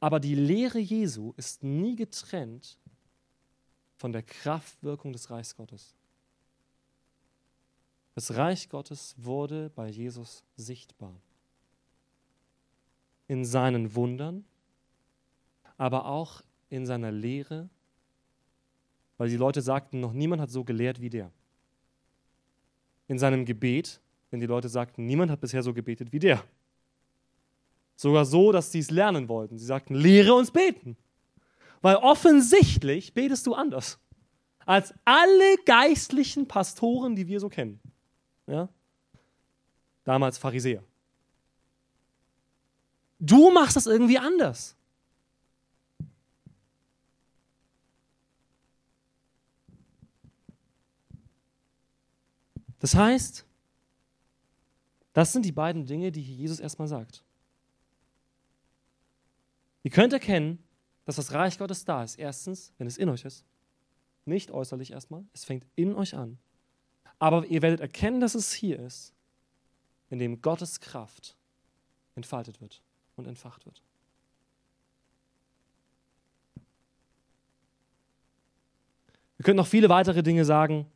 [0.00, 2.78] Aber die Lehre Jesu ist nie getrennt
[3.96, 5.94] von der Kraftwirkung des Reichs Gottes.
[8.14, 11.14] Das Reich Gottes wurde bei Jesus sichtbar.
[13.28, 14.44] In seinen Wundern,
[15.78, 17.68] aber auch in seiner Lehre,
[19.18, 21.30] weil die Leute sagten, noch niemand hat so gelehrt wie der.
[23.08, 24.00] In seinem Gebet,
[24.32, 26.42] denn die Leute sagten, niemand hat bisher so gebetet wie der.
[27.94, 29.58] Sogar so, dass sie es lernen wollten.
[29.58, 30.96] Sie sagten, lehre uns beten.
[31.80, 33.98] Weil offensichtlich betest du anders
[34.66, 37.80] als alle geistlichen Pastoren, die wir so kennen.
[38.46, 38.68] Ja?
[40.04, 40.82] Damals Pharisäer.
[43.18, 44.75] Du machst das irgendwie anders.
[52.80, 53.46] Das heißt,
[55.12, 57.24] das sind die beiden Dinge, die Jesus erstmal sagt.
[59.82, 60.62] Ihr könnt erkennen,
[61.04, 62.18] dass das Reich Gottes da ist.
[62.18, 63.44] Erstens, wenn es in euch ist.
[64.24, 65.24] Nicht äußerlich erstmal.
[65.32, 66.38] Es fängt in euch an.
[67.18, 69.14] Aber ihr werdet erkennen, dass es hier ist,
[70.10, 71.36] indem Gottes Kraft
[72.14, 72.82] entfaltet wird
[73.14, 73.82] und entfacht wird.
[79.36, 80.86] Wir können noch viele weitere Dinge sagen.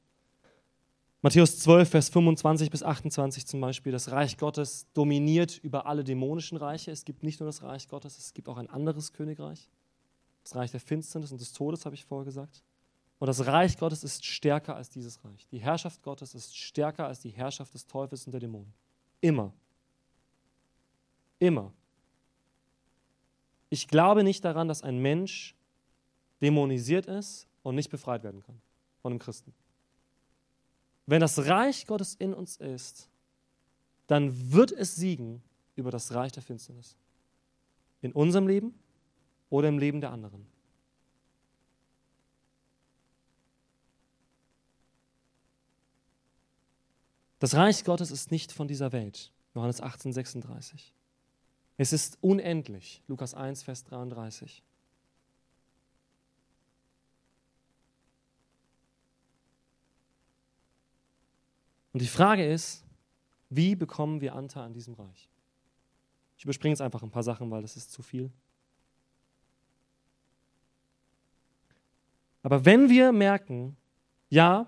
[1.22, 6.56] Matthäus 12, Vers 25 bis 28 zum Beispiel, das Reich Gottes dominiert über alle dämonischen
[6.56, 6.90] Reiche.
[6.90, 9.68] Es gibt nicht nur das Reich Gottes, es gibt auch ein anderes Königreich.
[10.42, 12.62] Das Reich der Finsternis und des Todes, habe ich vorher gesagt.
[13.18, 15.46] Und das Reich Gottes ist stärker als dieses Reich.
[15.48, 18.72] Die Herrschaft Gottes ist stärker als die Herrschaft des Teufels und der Dämonen.
[19.20, 19.52] Immer.
[21.38, 21.70] Immer.
[23.68, 25.54] Ich glaube nicht daran, dass ein Mensch
[26.40, 28.59] dämonisiert ist und nicht befreit werden kann
[29.02, 29.52] von einem Christen.
[31.11, 33.09] Wenn das Reich Gottes in uns ist,
[34.07, 35.42] dann wird es siegen
[35.75, 36.96] über das Reich der Finsternis.
[38.01, 38.79] In unserem Leben
[39.49, 40.46] oder im Leben der anderen.
[47.40, 49.33] Das Reich Gottes ist nicht von dieser Welt.
[49.57, 50.94] Johannes 18, 36.
[51.77, 53.03] Es ist unendlich.
[53.09, 54.62] Lukas 1, Vers 33.
[61.92, 62.85] Und die Frage ist,
[63.48, 65.29] wie bekommen wir Anteil an diesem Reich?
[66.37, 68.31] Ich überspringe jetzt einfach ein paar Sachen, weil das ist zu viel.
[72.42, 73.76] Aber wenn wir merken,
[74.31, 74.66] ja,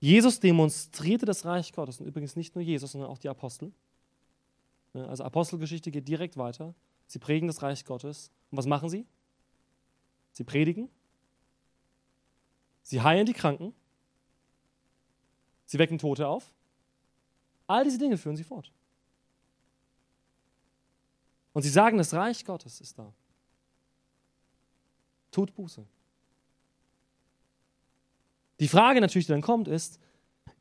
[0.00, 3.72] Jesus demonstrierte das Reich Gottes und übrigens nicht nur Jesus, sondern auch die Apostel.
[4.92, 6.74] Also Apostelgeschichte geht direkt weiter.
[7.06, 8.30] Sie prägen das Reich Gottes.
[8.50, 9.06] Und was machen sie?
[10.32, 10.88] Sie predigen.
[12.82, 13.74] Sie heilen die Kranken.
[15.66, 16.52] Sie wecken Tote auf.
[17.66, 18.70] All diese Dinge führen sie fort.
[21.52, 23.12] Und sie sagen, das Reich Gottes ist da.
[25.30, 25.84] Tut Buße.
[28.60, 29.98] Die Frage natürlich, die dann kommt, ist,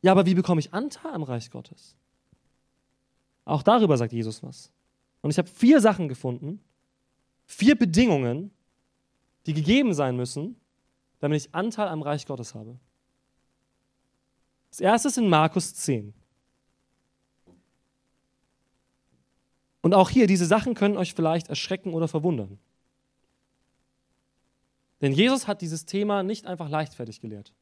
[0.01, 1.95] ja, aber wie bekomme ich Anteil am Reich Gottes?
[3.45, 4.71] Auch darüber sagt Jesus was.
[5.21, 6.59] Und ich habe vier Sachen gefunden,
[7.45, 8.51] vier Bedingungen,
[9.45, 10.59] die gegeben sein müssen,
[11.19, 12.77] damit ich Anteil am Reich Gottes habe.
[14.73, 16.15] Das erste ist in Markus 10.
[19.83, 22.57] Und auch hier, diese Sachen können euch vielleicht erschrecken oder verwundern.
[24.99, 27.53] Denn Jesus hat dieses Thema nicht einfach leichtfertig gelehrt.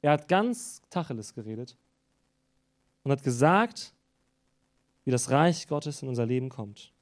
[0.00, 1.76] Er hat ganz Tacheles geredet
[3.02, 3.92] und hat gesagt,
[5.04, 6.92] wie das Reich Gottes in unser Leben kommt.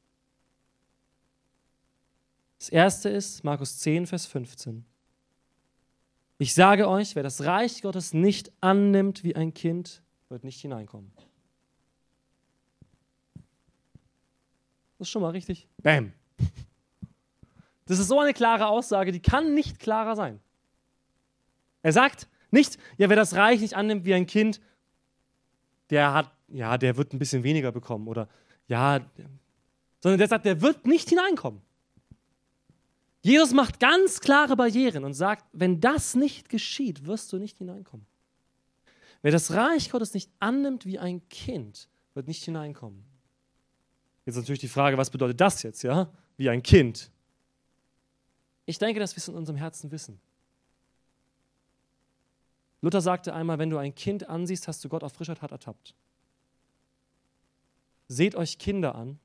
[2.58, 4.86] Das erste ist Markus 10, Vers 15.
[6.42, 11.12] Ich sage euch, wer das Reich Gottes nicht annimmt wie ein Kind, wird nicht hineinkommen.
[14.98, 15.68] Das ist schon mal richtig.
[15.84, 16.12] Bam.
[17.86, 20.40] Das ist so eine klare Aussage, die kann nicht klarer sein.
[21.82, 24.60] Er sagt, nicht, ja, wer das Reich nicht annimmt wie ein Kind,
[25.90, 28.08] der hat, ja, der wird ein bisschen weniger bekommen.
[28.08, 28.28] Oder
[28.66, 29.00] ja,
[30.00, 31.62] sondern der sagt, der wird nicht hineinkommen.
[33.22, 38.04] Jesus macht ganz klare Barrieren und sagt, wenn das nicht geschieht, wirst du nicht hineinkommen.
[39.22, 43.04] Wer das Reich Gottes nicht annimmt wie ein Kind, wird nicht hineinkommen.
[44.26, 46.12] Jetzt natürlich die Frage, was bedeutet das jetzt, ja?
[46.36, 47.10] Wie ein Kind.
[48.66, 50.20] Ich denke, dass wir es in unserem Herzen wissen.
[52.80, 55.94] Luther sagte einmal, wenn du ein Kind ansiehst, hast du Gott auf frischer Tat ertappt.
[58.08, 59.20] Seht euch Kinder an.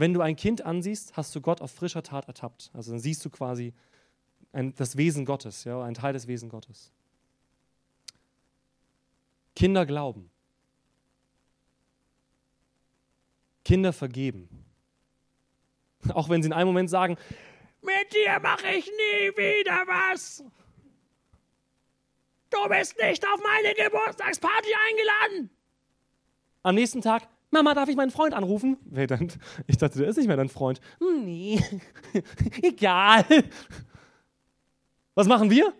[0.00, 2.70] Wenn du ein Kind ansiehst, hast du Gott auf frischer Tat ertappt.
[2.72, 3.74] Also dann siehst du quasi
[4.50, 6.90] ein, das Wesen Gottes, ja, ein Teil des Wesen Gottes.
[9.54, 10.30] Kinder glauben.
[13.62, 14.64] Kinder vergeben.
[16.14, 17.18] Auch wenn sie in einem Moment sagen,
[17.82, 20.42] mit dir mache ich nie wieder was.
[22.48, 25.50] Du bist nicht auf meine Geburtstagsparty eingeladen.
[26.62, 28.76] Am nächsten Tag, Mama, darf ich meinen Freund anrufen?
[29.66, 30.80] Ich dachte, der ist nicht mehr dein Freund.
[31.00, 31.60] Hm, nee,
[32.62, 33.24] egal.
[35.14, 35.72] Was machen wir?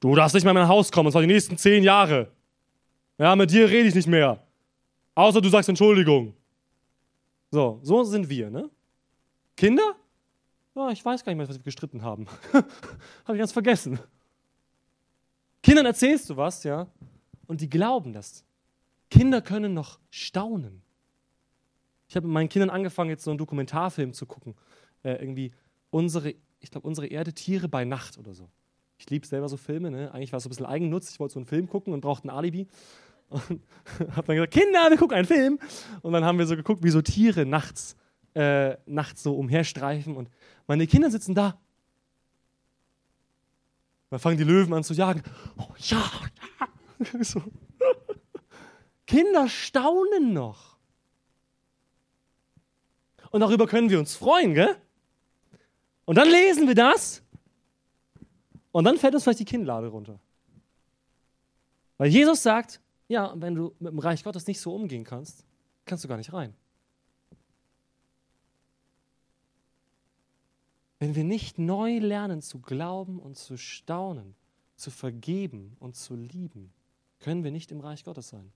[0.00, 2.30] Du darfst nicht mehr in mein Haus kommen, und zwar die nächsten zehn Jahre.
[3.18, 4.42] Ja, mit dir rede ich nicht mehr.
[5.14, 6.34] Außer du sagst Entschuldigung.
[7.50, 8.68] So, so sind wir, ne?
[9.56, 9.94] Kinder?
[10.74, 12.26] Ja, ich weiß gar nicht mehr, was wir gestritten haben.
[12.52, 13.98] Habe ich ganz vergessen.
[15.62, 16.86] Kindern erzählst du was, ja,
[17.46, 18.44] und die glauben das.
[19.10, 20.82] Kinder können noch staunen.
[22.08, 24.54] Ich habe mit meinen Kindern angefangen, jetzt so einen Dokumentarfilm zu gucken.
[25.02, 25.52] Äh, irgendwie
[25.90, 28.48] unsere, ich glaube, unsere Erde, Tiere bei Nacht oder so.
[28.98, 30.12] Ich liebe selber so Filme, ne?
[30.12, 31.10] Eigentlich war es so ein bisschen Eigennutz.
[31.10, 32.66] Ich wollte so einen Film gucken und brauchte ein Alibi.
[33.28, 33.42] Und
[34.16, 35.58] habe dann gesagt, Kinder, wir gucken einen Film.
[36.02, 37.96] Und dann haben wir so geguckt, wie so Tiere nachts,
[38.34, 40.16] äh, nachts so umherstreifen.
[40.16, 40.30] Und
[40.66, 41.58] meine Kinder sitzen da.
[44.10, 45.22] Dann fangen die Löwen an zu jagen.
[45.58, 45.98] Oh ja,
[46.60, 46.68] ja.
[47.22, 47.42] So.
[49.06, 50.76] Kinder staunen noch.
[53.30, 54.76] Und darüber können wir uns freuen, gell?
[56.04, 57.22] Und dann lesen wir das
[58.72, 60.20] und dann fällt uns vielleicht die Kinnlade runter.
[61.98, 65.44] Weil Jesus sagt, ja, wenn du mit dem Reich Gottes nicht so umgehen kannst,
[65.84, 66.54] kannst du gar nicht rein.
[70.98, 74.34] Wenn wir nicht neu lernen zu glauben und zu staunen,
[74.76, 76.72] zu vergeben und zu lieben,
[77.18, 78.52] können wir nicht im Reich Gottes sein.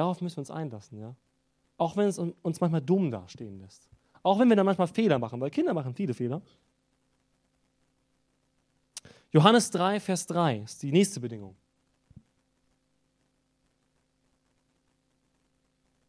[0.00, 1.14] Darauf müssen wir uns einlassen, ja.
[1.76, 3.86] Auch wenn es uns manchmal dumm dastehen lässt.
[4.22, 6.40] Auch wenn wir dann manchmal Fehler machen, weil Kinder machen viele Fehler.
[9.30, 11.54] Johannes 3, Vers 3 ist die nächste Bedingung.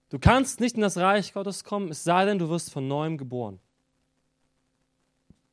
[0.08, 3.18] Du kannst nicht in das Reich Gottes kommen, es sei denn, du wirst von neuem
[3.18, 3.60] geboren.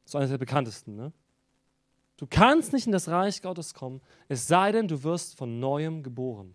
[0.05, 0.95] Das ist eines der bekanntesten.
[0.95, 1.13] Ne?
[2.17, 6.05] Du kannst nicht in das Reich Gottes kommen, es sei denn, du wirst von neuem
[6.05, 6.55] geboren.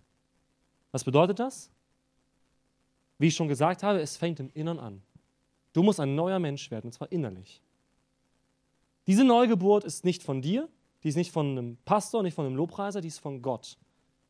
[0.94, 1.73] Was bedeutet das?
[3.18, 5.02] Wie ich schon gesagt habe, es fängt im Innern an.
[5.74, 7.62] Du musst ein neuer Mensch werden, und zwar innerlich.
[9.08, 10.70] Diese Neugeburt ist nicht von dir,
[11.04, 13.78] die ist nicht von einem Pastor, nicht von einem Lobpreiser, die ist von Gott.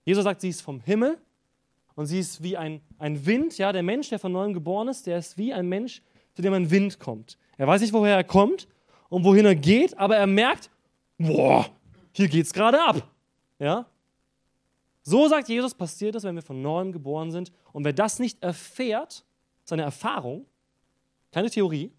[0.05, 1.17] Jesus sagt, sie ist vom Himmel
[1.95, 5.05] und sie ist wie ein, ein Wind, ja, der Mensch, der von neuem geboren ist,
[5.05, 6.01] der ist wie ein Mensch,
[6.33, 7.37] zu dem ein Wind kommt.
[7.57, 8.67] Er weiß nicht, woher er kommt
[9.09, 10.71] und wohin er geht, aber er merkt,
[11.17, 11.69] boah,
[12.11, 13.07] hier geht's gerade ab.
[13.59, 13.85] Ja?
[15.03, 17.51] So sagt Jesus, passiert es, wenn wir von neuem geboren sind.
[17.73, 19.25] Und wer das nicht erfährt,
[19.63, 20.45] ist eine Erfahrung,
[21.31, 21.91] keine Theorie.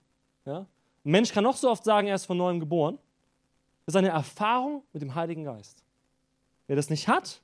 [0.47, 0.61] Ja?
[1.05, 2.99] Ein Mensch kann noch so oft sagen, er ist von neuem geboren.
[3.85, 5.85] Das ist eine Erfahrung mit dem Heiligen Geist.
[6.67, 7.43] Wer das nicht hat,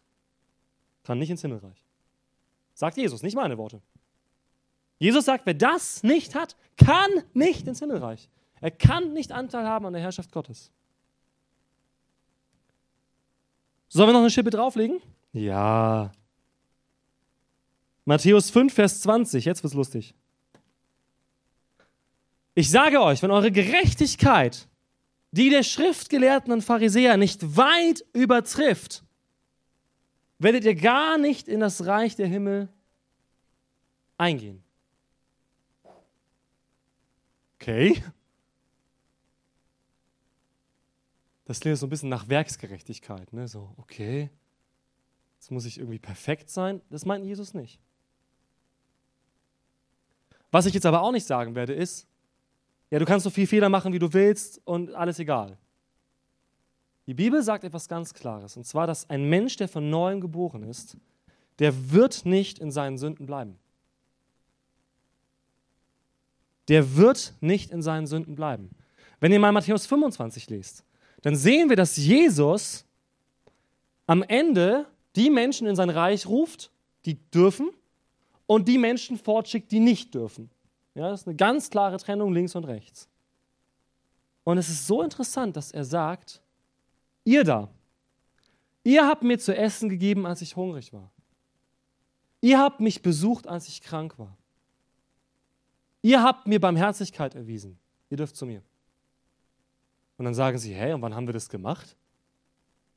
[1.04, 1.84] kann nicht ins Himmelreich.
[2.72, 3.82] Sagt Jesus, nicht meine Worte.
[4.98, 8.30] Jesus sagt, wer das nicht hat, kann nicht ins Himmelreich.
[8.62, 10.70] Er kann nicht Anteil haben an der Herrschaft Gottes.
[13.88, 15.02] Sollen wir noch eine Schippe drauflegen?
[15.32, 16.12] Ja.
[18.04, 20.14] Matthäus 5, Vers 20, jetzt wird's lustig.
[22.54, 24.68] Ich sage euch, wenn eure Gerechtigkeit
[25.32, 29.04] die der Schriftgelehrten und Pharisäer nicht weit übertrifft,
[30.38, 32.68] werdet ihr gar nicht in das Reich der Himmel
[34.18, 34.62] eingehen.
[37.56, 38.02] Okay.
[41.44, 43.32] Das klingt so ein bisschen nach Werksgerechtigkeit.
[43.32, 43.46] Ne?
[43.48, 44.30] So, okay,
[45.40, 46.82] jetzt muss ich irgendwie perfekt sein.
[46.90, 47.80] Das meint Jesus nicht.
[50.50, 52.06] Was ich jetzt aber auch nicht sagen werde, ist,
[52.90, 55.56] ja, du kannst so viel Fehler machen, wie du willst und alles egal.
[57.06, 60.62] Die Bibel sagt etwas ganz Klares, und zwar, dass ein Mensch, der von neuem geboren
[60.62, 60.98] ist,
[61.58, 63.58] der wird nicht in seinen Sünden bleiben.
[66.68, 68.68] Der wird nicht in seinen Sünden bleiben.
[69.20, 70.84] Wenn ihr mal Matthäus 25 lest,
[71.22, 72.84] dann sehen wir, dass Jesus
[74.06, 76.70] am Ende die Menschen in sein Reich ruft,
[77.04, 77.70] die dürfen,
[78.50, 80.50] und die Menschen fortschickt, die nicht dürfen.
[80.96, 83.08] Ja, das ist eine ganz klare Trennung links und rechts.
[84.42, 86.42] Und es ist so interessant, dass er sagt,
[87.22, 87.68] ihr da,
[88.82, 91.12] ihr habt mir zu essen gegeben, als ich hungrig war.
[92.40, 94.36] Ihr habt mich besucht, als ich krank war.
[96.02, 97.78] Ihr habt mir Barmherzigkeit erwiesen.
[98.08, 98.62] Ihr dürft zu mir.
[100.16, 101.96] Und dann sagen sie, hey, und wann haben wir das gemacht?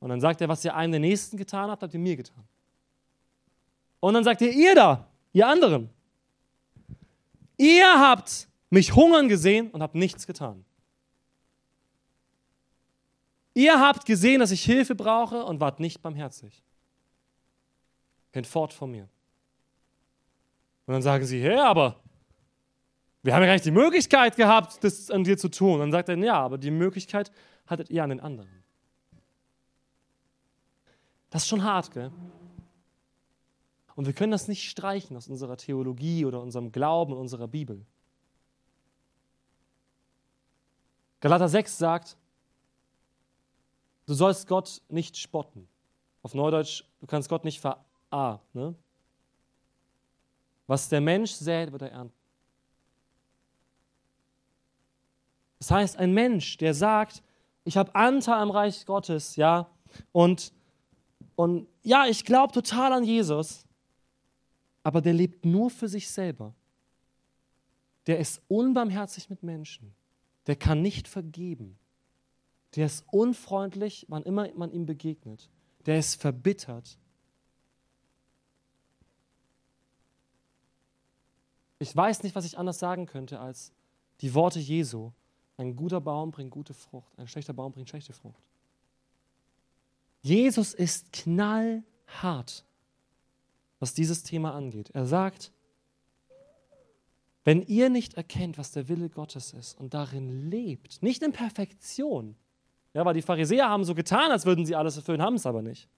[0.04, 2.44] Und dann sagt er, was ihr einem der Nächsten getan habt, habt ihr mir getan.
[4.00, 5.88] Und dann sagt er, ihr da, ihr anderen,
[7.56, 10.62] ihr habt mich hungern gesehen und habt nichts getan.
[13.54, 16.62] Ihr habt gesehen, dass ich Hilfe brauche und wart nicht barmherzig.
[18.30, 19.08] Kennt fort von mir.
[20.84, 21.98] Und dann sagen sie, hey, aber
[23.22, 25.76] wir haben ja gar nicht die Möglichkeit gehabt, das an dir zu tun.
[25.76, 27.32] Und dann sagt er, ja, aber die Möglichkeit
[27.66, 28.63] hattet ihr an den anderen.
[31.34, 32.12] Das ist schon hart, gell?
[33.96, 37.84] Und wir können das nicht streichen aus unserer Theologie oder unserem Glauben, unserer Bibel.
[41.18, 42.16] Galater 6 sagt,
[44.06, 45.66] du sollst Gott nicht spotten.
[46.22, 47.84] Auf Neudeutsch, du kannst Gott nicht ver...
[48.12, 48.76] Ah, ne?
[50.68, 52.16] Was der Mensch sät, wird er ernten.
[55.58, 57.24] Das heißt, ein Mensch, der sagt,
[57.64, 59.68] ich habe Anteil am Reich Gottes, ja,
[60.12, 60.52] und,
[61.36, 63.66] und ja, ich glaube total an Jesus,
[64.82, 66.54] aber der lebt nur für sich selber.
[68.06, 69.94] Der ist unbarmherzig mit Menschen.
[70.46, 71.78] Der kann nicht vergeben.
[72.76, 75.48] Der ist unfreundlich, wann immer man ihm begegnet.
[75.86, 76.98] Der ist verbittert.
[81.78, 83.72] Ich weiß nicht, was ich anders sagen könnte als
[84.20, 85.12] die Worte Jesu.
[85.56, 88.42] Ein guter Baum bringt gute Frucht, ein schlechter Baum bringt schlechte Frucht.
[90.24, 92.64] Jesus ist knallhart,
[93.78, 94.88] was dieses Thema angeht.
[94.94, 95.52] Er sagt,
[97.44, 102.36] wenn ihr nicht erkennt, was der Wille Gottes ist und darin lebt, nicht in Perfektion,
[102.94, 105.60] ja, weil die Pharisäer haben so getan, als würden sie alles erfüllen, haben es aber
[105.60, 105.90] nicht.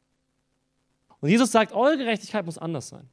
[1.20, 3.08] Und Jesus sagt, eure Gerechtigkeit muss anders sein.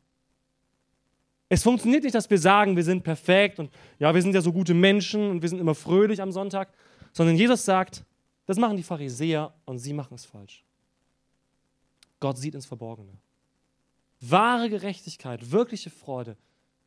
[1.48, 4.52] Es funktioniert nicht, dass wir sagen, wir sind perfekt und ja, wir sind ja so
[4.52, 6.74] gute Menschen und wir sind immer fröhlich am Sonntag,
[7.12, 8.04] sondern Jesus sagt,
[8.48, 10.66] das machen die Pharisäer und sie machen es falsch.
[12.24, 13.18] Gott sieht ins Verborgene.
[14.22, 16.38] Wahre Gerechtigkeit, wirkliche Freude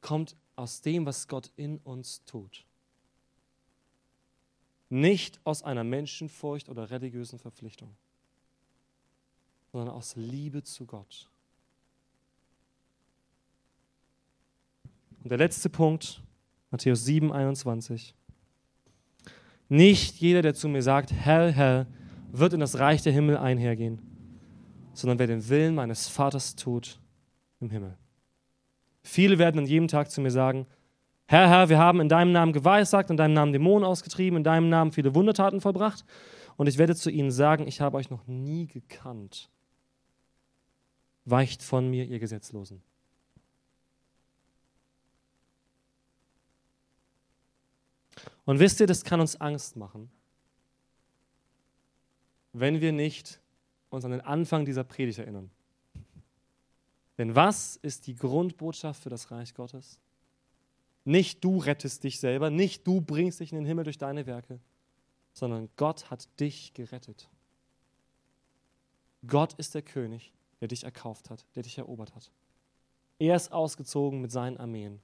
[0.00, 2.64] kommt aus dem, was Gott in uns tut.
[4.88, 7.94] Nicht aus einer Menschenfurcht oder religiösen Verpflichtung,
[9.72, 11.28] sondern aus Liebe zu Gott.
[15.22, 16.22] Und der letzte Punkt,
[16.70, 18.14] Matthäus 7, 21.
[19.68, 21.86] Nicht jeder, der zu mir sagt, Herr, Herr,
[22.32, 24.15] wird in das Reich der Himmel einhergehen,
[24.98, 27.00] sondern wer den Willen meines Vaters tut
[27.60, 27.96] im Himmel.
[29.02, 30.66] Viele werden an jedem Tag zu mir sagen,
[31.26, 34.68] Herr, Herr, wir haben in deinem Namen geweissagt, in deinem Namen Dämonen ausgetrieben, in deinem
[34.68, 36.04] Namen viele Wundertaten vollbracht.
[36.56, 39.50] Und ich werde zu ihnen sagen, ich habe euch noch nie gekannt.
[41.24, 42.82] Weicht von mir, ihr Gesetzlosen.
[48.44, 50.08] Und wisst ihr, das kann uns Angst machen,
[52.52, 53.40] wenn wir nicht
[53.90, 55.50] uns an den Anfang dieser Predigt erinnern.
[57.18, 59.98] Denn was ist die Grundbotschaft für das Reich Gottes?
[61.04, 64.60] Nicht du rettest dich selber, nicht du bringst dich in den Himmel durch deine Werke,
[65.32, 67.28] sondern Gott hat dich gerettet.
[69.26, 72.30] Gott ist der König, der dich erkauft hat, der dich erobert hat.
[73.18, 75.00] Er ist ausgezogen mit seinen Armeen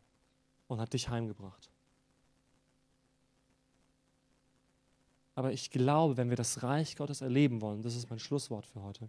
[0.68, 1.71] und hat dich heimgebracht.
[5.34, 8.82] Aber ich glaube, wenn wir das Reich Gottes erleben wollen, das ist mein Schlusswort für
[8.82, 9.08] heute,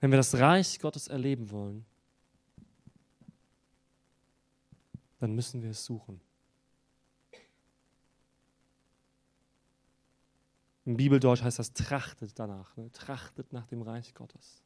[0.00, 1.86] wenn wir das Reich Gottes erleben wollen,
[5.18, 6.20] dann müssen wir es suchen.
[10.84, 12.90] Im Bibeldeutsch heißt das trachtet danach, ne?
[12.92, 14.62] trachtet nach dem Reich Gottes.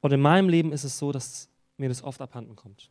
[0.00, 2.90] Und in meinem Leben ist es so, dass mir das oft abhanden kommt.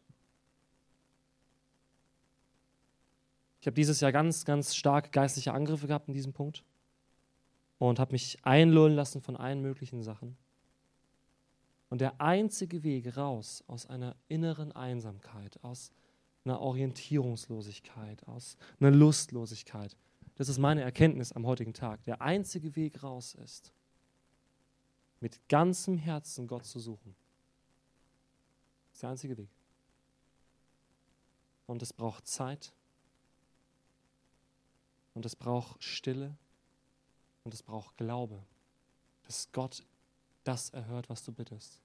[3.61, 6.63] Ich habe dieses Jahr ganz, ganz stark geistliche Angriffe gehabt in diesem Punkt
[7.77, 10.35] und habe mich einlullen lassen von allen möglichen Sachen.
[11.89, 15.91] Und der einzige Weg raus aus einer inneren Einsamkeit, aus
[16.43, 19.95] einer Orientierungslosigkeit, aus einer Lustlosigkeit,
[20.35, 23.71] das ist meine Erkenntnis am heutigen Tag, der einzige Weg raus ist,
[25.19, 27.15] mit ganzem Herzen Gott zu suchen.
[28.89, 29.49] Das ist der einzige Weg.
[31.67, 32.73] Und es braucht Zeit,
[35.13, 36.35] und es braucht Stille
[37.43, 38.43] und es braucht Glaube,
[39.23, 39.83] dass Gott
[40.43, 41.81] das erhört, was du bittest.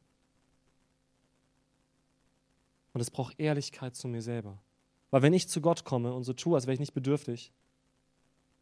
[2.93, 4.59] Und es braucht Ehrlichkeit zu mir selber.
[5.11, 7.53] Weil wenn ich zu Gott komme und so tue, als wäre ich nicht bedürftig,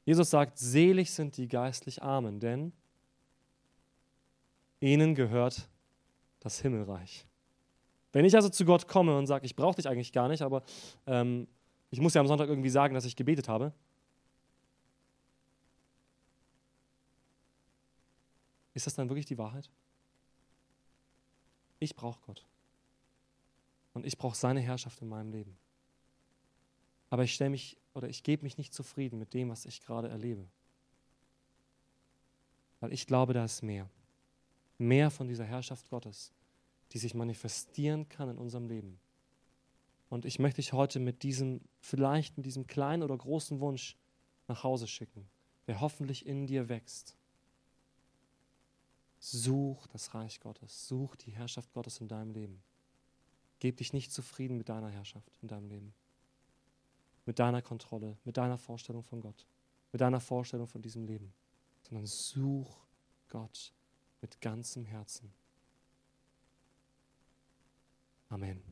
[0.05, 2.73] Jesus sagt, selig sind die geistlich Armen, denn
[4.81, 5.69] ihnen gehört
[6.41, 7.27] das Himmelreich.
[8.12, 10.62] Wenn ich also zu Gott komme und sage, ich brauche dich eigentlich gar nicht, aber
[11.07, 11.49] ähm,
[11.91, 13.73] ich muss ja am Sonntag irgendwie sagen, dass ich gebetet habe,
[18.75, 19.70] ist das dann wirklich die Wahrheit?
[21.79, 22.45] Ich brauche Gott.
[23.93, 25.57] Und ich brauche seine Herrschaft in meinem Leben.
[27.11, 30.09] Aber ich stelle mich oder ich gebe mich nicht zufrieden mit dem, was ich gerade
[30.09, 30.49] erlebe.
[32.81, 33.89] Weil ich glaube, da ist mehr.
[34.79, 36.33] Mehr von dieser Herrschaft Gottes,
[36.91, 38.99] die sich manifestieren kann in unserem Leben.
[40.11, 43.97] Und ich möchte dich heute mit diesem, vielleicht mit diesem kleinen oder großen Wunsch
[44.49, 45.29] nach Hause schicken,
[45.66, 47.16] der hoffentlich in dir wächst.
[49.27, 52.62] Such das Reich Gottes, such die Herrschaft Gottes in deinem Leben.
[53.59, 55.95] Gib dich nicht zufrieden mit deiner Herrschaft in deinem Leben,
[57.25, 59.47] mit deiner Kontrolle, mit deiner Vorstellung von Gott,
[59.93, 61.33] mit deiner Vorstellung von diesem Leben,
[61.89, 62.77] sondern such
[63.31, 63.72] Gott
[64.20, 65.33] mit ganzem Herzen.
[68.29, 68.62] Amen.